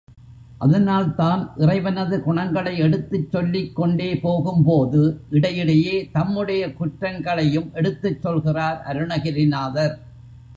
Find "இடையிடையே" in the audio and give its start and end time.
5.29-6.09